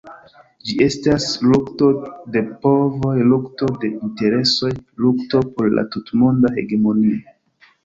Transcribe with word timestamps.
Ĝi 0.69 0.77
estas 0.85 1.27
lukto 1.51 1.89
de 2.37 2.43
povoj, 2.63 3.13
lukto 3.33 3.71
de 3.85 3.93
interesoj, 3.99 4.73
lukto 5.07 5.45
por 5.53 5.71
la 5.77 5.87
tutmonda 5.99 6.55
hegemonio. 6.59 7.25